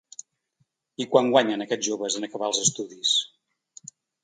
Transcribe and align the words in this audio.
I 1.05 1.07
quant 1.11 1.29
guanyen 1.35 1.65
aquests 1.67 1.87
joves 1.89 2.17
en 2.21 2.27
acabar 2.29 2.51
els 2.53 2.65
estudis? 2.65 3.15